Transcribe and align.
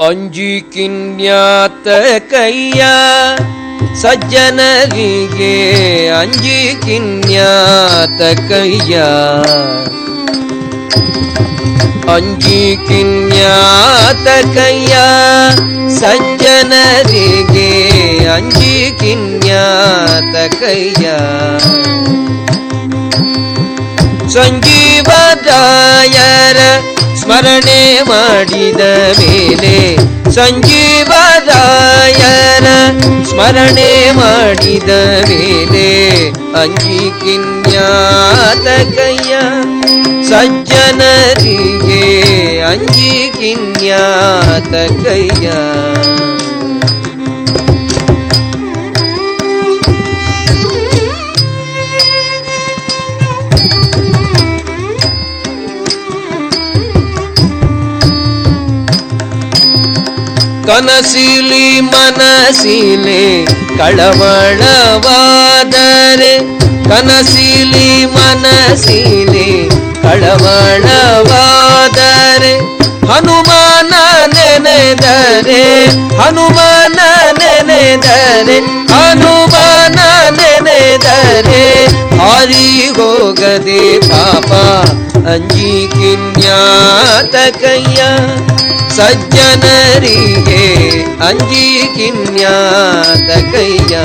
ಅಂಜಿ 0.00 0.52
ಕಿನ್ಯಾತ 0.74 1.86
ಕೈಯ 2.30 2.82
ಸಜ್ಜನರಿಗೆ 4.02 5.54
ಅಂಜಿ 6.20 6.60
ಕಿನ್ಯಾತ 6.84 8.20
ಕೈಯ 8.48 8.94
ಅಂಜಿ 12.14 12.62
ಕಿನ್ಯಾತ 12.88 14.26
ಕೈಯ 14.56 14.94
ಸಜ್ಜನರಿಗೆ 15.98 17.68
ಅಂಜಿ 18.36 18.76
ಕಿನ್ಯಾತ 19.00 20.36
ಕೈಯ 20.60 21.04
ಸಂಜೀವದಾಯರ 25.32 26.58
ಸ್ಮರಣೆ 27.20 27.80
ಮಾಡಿದ 28.08 28.82
ಮೇಲೆ 29.18 29.29
ಸಂಜೀವದಾಯರ 30.34 31.48
ಸ್ಮರಣೆ 33.30 33.92
ಮಾಡಿದ 34.12 34.90
ಮೇಲೆ 35.30 35.88
ಅಂಜಿ 36.60 37.00
ಕಿನ್ಯಾತ 37.20 38.66
ಕೈಯ 38.94 39.32
ಸಜ್ಜನರಿಗೆ 40.30 42.04
ಅಂಜಿ 42.64 43.14
ಕಿನ್ಯಾತ 43.38 44.74
ಕೈಯ 45.02 45.48
ಕನಸಿಲಿ 60.66 61.64
ಮನಸಿಲೆ 61.86 63.22
ಕಳವಳವಾದರೆ 63.78 65.02
ಕನಸಿಲಿ 66.88 67.88
ಮನಸಿಲೆ 68.16 69.46
ಕಳವಳವಾದರೆ 70.04 70.52
ಹನುಮಾನ 73.10 73.92
ನೆನೆದರೆ 74.34 75.62
ಹನುಮಾನ 76.20 76.98
ನೆನೆದರೆ 77.40 78.58
ಹನುಮಾನ 78.92 79.98
ನೆನೆದರೆ 80.38 81.64
ಹಾರಿ 82.20 82.66
ಹೋಗದೆ 82.98 83.82
ಅಂಜಿ 85.33 85.73
ಕಿನ್ಯಾತ 85.95 87.35
ಕೈಯ 87.61 88.01
ಸಜ್ಜನರಿಗೆ 88.97 90.63
ಅಂಜಿ 91.29 91.65
ಕಿನ್ಯಾತ 91.95 93.29
ಕೈಯ 93.53 93.95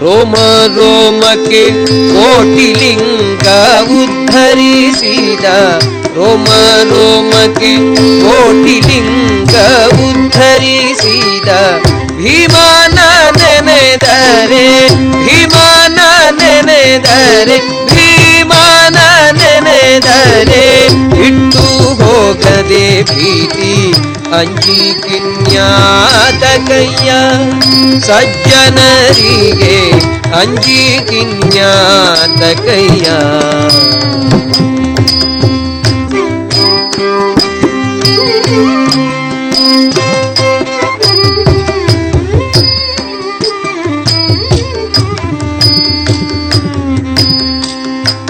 ರೋಮ 0.00 0.34
ರೋಮಕ್ಕೆ 0.76 1.62
ಕೋಟಿಲಿಂಗ 2.14 3.46
ಉದ್ಧರಿಸಿದ 3.98 5.46
ರೋಮ 6.19 6.47
ರೋಮಕ್ಕೆ 6.89 7.69
ಕೋಟಿಲಿಂಗ 8.23 9.55
ಉದ್ಧರಿಸಿದ 10.07 11.49
ಭೀಮಾನ 12.17 12.97
ನೆನೆದರೆ 13.37 14.65
ಭೀಮಾನ 15.25 15.99
ನೆನೆದರೆ 16.39 17.57
ಭೀಮಾನ 17.93 18.97
ನೆನೆದರೆ 19.31 20.65
ಇಟ್ಟು 21.27 21.65
ಹೋಗದೆ 22.01 22.85
ಭೀತಿ, 23.01 23.73
ಅಂಜಿ 24.39 24.81
ಕಿನ್ಯಾತ 25.03 26.43
ಕೈಯ 26.67 27.09
ಸಜ್ಜನರಿಗೆ 27.99 29.77
ಅಂಜಿ 30.41 30.81
ಕಿನ್ಯಾತ 31.09 32.41
ಕೈಯ. 32.67 33.07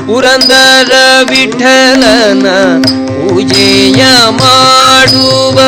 ಪುರಂದರ 0.08 0.92
ವಿಠಲನ 1.30 2.46
ಪೂಜೆಯ 3.18 4.02
ಮಾಡುವ 4.40 5.58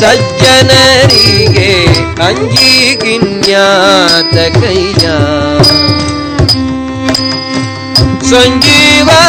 ಸಜ್ಜನರಿಗೆ 0.01 1.71
ಅಂಜಿ 2.29 2.71
ಕಿನ್ಯಾತ 3.03 4.37
ಕೈಯ 4.59 5.07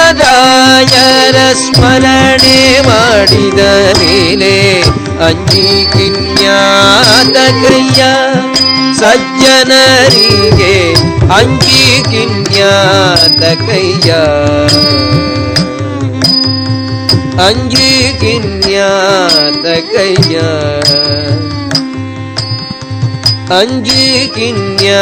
ಸಂಜೀವದಾಯರ 0.03 1.37
ಸ್ಮರಣೆ 1.61 2.57
ಮಾಡಿದ 2.87 3.61
ಮೇಲೆ 3.99 4.53
ಅಂಜಿ 5.27 5.65
ಕಿನ್ಯಾತ 5.93 7.37
ಕೈಯ 7.63 8.01
ಸಜ್ಜನರಿಗೆ 9.01 10.75
ಅಂಜಿ 11.33 11.81
அஞ்சு 17.44 17.88
கிண்யாதகையா 18.20 18.86
அஞ்சு 23.58 24.04
கிண்யாதகையா 24.36 24.94